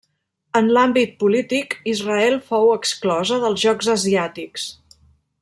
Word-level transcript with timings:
En 0.59 0.69
l'àmbit 0.77 1.11
polític, 1.23 1.75
Israel 1.93 2.39
fou 2.49 2.73
exclosa 2.79 3.39
dels 3.45 3.63
Jocs 3.67 3.93
Asiàtics. 3.97 4.67